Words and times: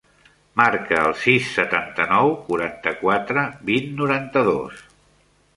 Marca 0.61 1.01
el 1.09 1.13
sis, 1.23 1.51
setanta-nou, 1.57 2.33
quaranta-quatre, 2.47 3.47
vint, 3.71 3.95
noranta-dos. 4.03 4.85